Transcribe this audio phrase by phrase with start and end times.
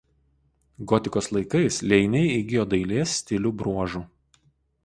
[0.91, 4.07] Gotikos laikais liejiniai įgijo dailės stilių bruožų.